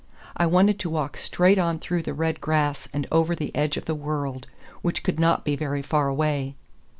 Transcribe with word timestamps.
I 0.35 0.47
wanted 0.47 0.79
to 0.79 0.89
walk 0.89 1.15
straight 1.15 1.59
on 1.59 1.77
through 1.77 2.01
the 2.01 2.15
red 2.15 2.41
grass 2.41 2.87
and 2.91 3.05
over 3.11 3.35
the 3.35 3.55
edge 3.55 3.77
of 3.77 3.85
the 3.85 3.93
world, 3.93 4.47
which 4.81 5.03
could 5.03 5.19
not 5.19 5.45
be 5.45 5.55
very 5.55 5.83
far 5.83 6.07
away. 6.07 6.55